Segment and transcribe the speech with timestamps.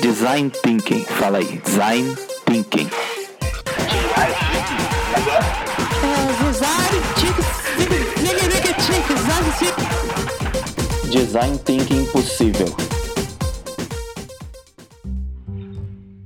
[0.00, 1.04] Design Thinking.
[1.04, 1.60] Fala aí.
[1.64, 2.14] Design
[2.46, 2.88] Thinking.
[11.10, 12.66] Design Thinking possível.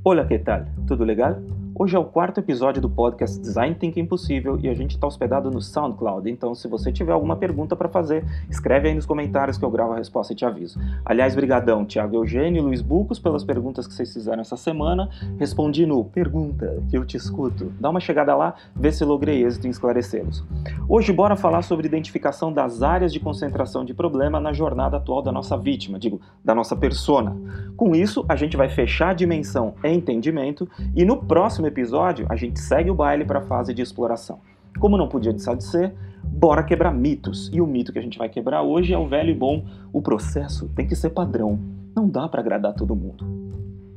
[0.04, 0.64] Olá, que tal?
[0.86, 1.36] Tudo legal?
[1.76, 5.50] Hoje é o quarto episódio do podcast Design Thinking Impossível e a gente está hospedado
[5.50, 6.30] no SoundCloud.
[6.30, 9.92] Então, se você tiver alguma pergunta para fazer, escreve aí nos comentários que eu gravo
[9.92, 10.78] a resposta e te aviso.
[11.04, 15.10] Aliás, brigadão, Thiago Eugênio e Luiz Bucos pelas perguntas que vocês fizeram essa semana.
[15.36, 17.72] Respondi no Pergunta, que eu te escuto.
[17.80, 20.44] Dá uma chegada lá, vê se logrei êxito em esclarecê-los.
[20.88, 25.32] Hoje, bora falar sobre identificação das áreas de concentração de problema na jornada atual da
[25.32, 27.36] nossa vítima, digo, da nossa persona.
[27.76, 32.36] Com isso, a gente vai fechar a dimensão entendimento e no próximo próximo episódio, a
[32.36, 34.40] gente segue o baile para a fase de exploração.
[34.78, 37.50] Como não podia deixar de ser, bora quebrar mitos.
[37.52, 40.02] E o mito que a gente vai quebrar hoje é o velho e bom: o
[40.02, 41.58] processo tem que ser padrão.
[41.94, 43.24] Não dá para agradar todo mundo.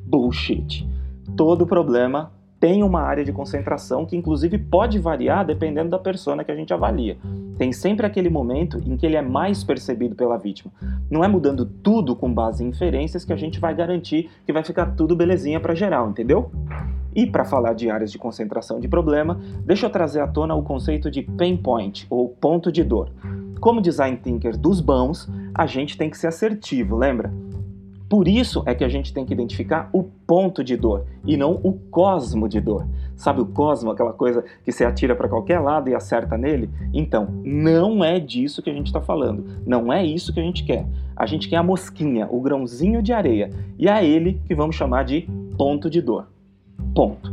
[0.05, 0.88] Bullshit.
[1.35, 6.51] Todo problema tem uma área de concentração que inclusive pode variar dependendo da persona que
[6.51, 7.18] a gente avalia.
[7.57, 10.71] Tem sempre aquele momento em que ele é mais percebido pela vítima.
[11.10, 14.63] Não é mudando tudo com base em inferências que a gente vai garantir que vai
[14.63, 16.51] ficar tudo belezinha para geral, entendeu?
[17.18, 20.62] E para falar de áreas de concentração de problema, deixa eu trazer à tona o
[20.62, 23.12] conceito de pain point, ou ponto de dor.
[23.60, 27.34] Como design thinker dos bons, a gente tem que ser assertivo, lembra?
[28.07, 31.60] Por isso é que a gente tem que identificar o ponto de dor e não
[31.63, 32.88] o cosmo de dor.
[33.15, 36.70] Sabe o cosmo, aquela coisa que você atira para qualquer lado e acerta nele?
[36.93, 39.43] Então, não é disso que a gente está falando.
[39.65, 40.85] Não é isso que a gente quer.
[41.15, 43.49] A gente quer a mosquinha, o grãozinho de areia.
[43.79, 46.27] E é ele que vamos chamar de ponto de dor.
[46.93, 47.32] Ponto.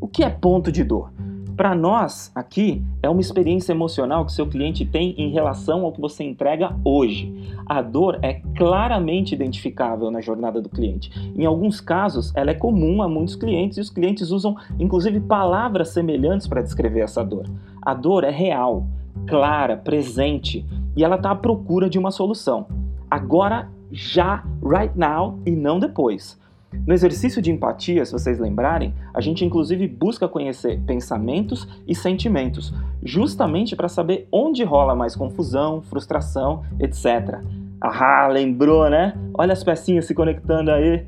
[0.00, 1.10] O que é ponto de dor?
[1.58, 6.00] Para nós, aqui, é uma experiência emocional que seu cliente tem em relação ao que
[6.00, 7.34] você entrega hoje.
[7.66, 11.10] A dor é claramente identificável na jornada do cliente.
[11.36, 15.88] Em alguns casos, ela é comum a muitos clientes e os clientes usam, inclusive, palavras
[15.88, 17.46] semelhantes para descrever essa dor.
[17.82, 18.86] A dor é real,
[19.26, 20.64] clara, presente
[20.96, 22.68] e ela está à procura de uma solução.
[23.10, 26.38] Agora, já, right now e não depois.
[26.86, 32.72] No exercício de empatia, se vocês lembrarem, a gente inclusive busca conhecer pensamentos e sentimentos,
[33.02, 37.40] justamente para saber onde rola mais confusão, frustração, etc.
[37.80, 39.14] Ah, lembrou, né?
[39.34, 41.06] Olha as pecinhas se conectando aí.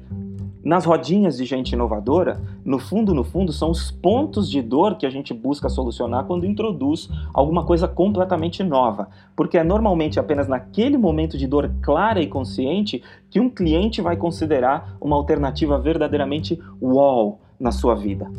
[0.62, 5.06] Nas rodinhas de gente inovadora, no fundo, no fundo, são os pontos de dor que
[5.06, 9.08] a gente busca solucionar quando introduz alguma coisa completamente nova.
[9.34, 14.18] Porque é normalmente apenas naquele momento de dor clara e consciente que um cliente vai
[14.18, 18.30] considerar uma alternativa verdadeiramente wow na sua vida.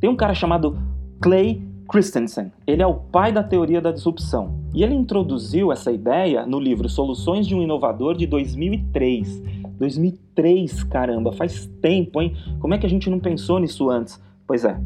[0.00, 0.76] Tem um cara chamado
[1.20, 2.50] Clay Christensen.
[2.66, 4.58] Ele é o pai da teoria da disrupção.
[4.74, 11.32] E ele introduziu essa ideia no livro Soluções de um Inovador de 2003 2003, caramba,
[11.32, 12.36] faz tempo, hein?
[12.60, 14.20] Como é que a gente não pensou nisso antes?
[14.46, 14.78] Pois é.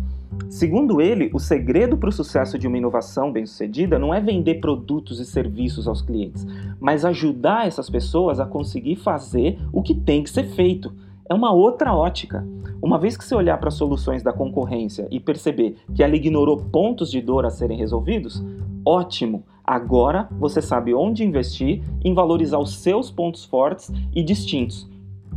[0.49, 5.19] Segundo ele, o segredo para o sucesso de uma inovação bem-sucedida não é vender produtos
[5.19, 6.47] e serviços aos clientes,
[6.81, 10.93] mas ajudar essas pessoas a conseguir fazer o que tem que ser feito.
[11.29, 12.47] É uma outra ótica.
[12.81, 16.59] Uma vez que você olhar para as soluções da concorrência e perceber que ela ignorou
[16.59, 18.45] pontos de dor a serem resolvidos,
[18.87, 19.45] ótimo!
[19.65, 24.87] Agora você sabe onde investir em valorizar os seus pontos fortes e distintos.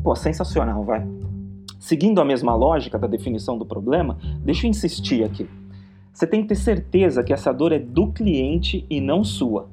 [0.03, 1.07] Pô, sensacional, vai.
[1.79, 5.49] Seguindo a mesma lógica da definição do problema, deixa eu insistir aqui.
[6.11, 9.69] Você tem que ter certeza que essa dor é do cliente e não sua.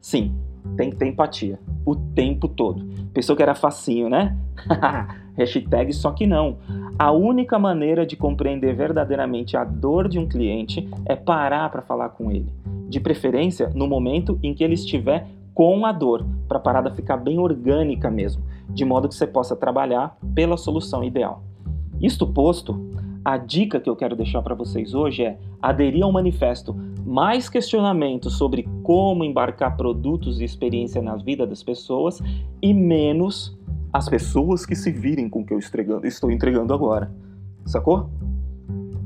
[0.00, 0.32] Sim,
[0.76, 1.58] tem que ter empatia.
[1.84, 2.84] O tempo todo.
[3.14, 4.36] Pensou que era facinho, né?
[5.36, 6.58] Hashtag só que não.
[6.98, 12.10] A única maneira de compreender verdadeiramente a dor de um cliente é parar para falar
[12.10, 12.52] com ele
[12.88, 17.16] de preferência no momento em que ele estiver com a dor, para a parada ficar
[17.16, 21.42] bem orgânica mesmo, de modo que você possa trabalhar pela solução ideal.
[22.00, 22.80] Isto posto,
[23.28, 26.74] a dica que eu quero deixar para vocês hoje é aderir ao manifesto
[27.04, 32.22] mais questionamentos sobre como embarcar produtos e experiência na vida das pessoas
[32.62, 33.54] e menos
[33.92, 37.12] as pessoas que se virem com o que eu estou entregando agora.
[37.66, 38.08] Sacou?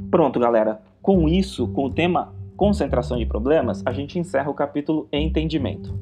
[0.08, 0.80] Pronto, galera.
[1.02, 5.92] Com isso, com o tema concentração de problemas, a gente encerra o capítulo Entendimento.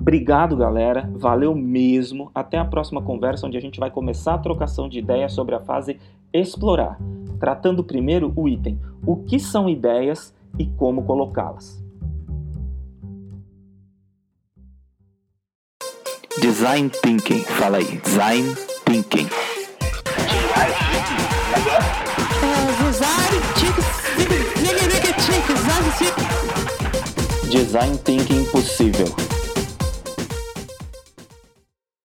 [0.00, 1.08] Obrigado, galera.
[1.14, 2.28] Valeu mesmo.
[2.34, 5.60] Até a próxima conversa, onde a gente vai começar a trocação de ideias sobre a
[5.60, 5.96] fase
[6.32, 6.98] explorar,
[7.42, 11.82] tratando primeiro o item: o que são ideias e como colocá-las.
[16.40, 17.42] Design Thinking.
[17.42, 18.00] Fala aí.
[18.04, 18.54] Design
[18.84, 19.28] Thinking.
[27.50, 29.41] Design Thinking Possível.